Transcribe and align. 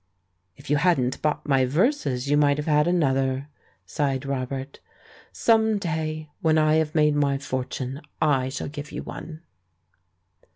"If 0.57 0.71
you 0.71 0.77
hadn't 0.77 1.21
bought 1.21 1.47
my 1.47 1.63
verses 1.67 2.27
you 2.27 2.35
might 2.35 2.57
have 2.57 2.65
had 2.65 2.87
another," 2.87 3.49
sighed 3.85 4.25
Robert. 4.25 4.79
"Some 5.31 5.77
day, 5.77 6.31
when 6.41 6.57
I 6.57 6.77
have 6.77 6.95
made 6.95 7.13
my 7.13 7.37
fortune, 7.37 8.01
I 8.19 8.49
shall 8.49 8.67
give 8.67 8.91
you 8.91 9.03
one." 9.03 9.41